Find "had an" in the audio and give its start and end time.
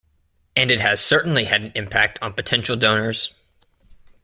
1.43-1.71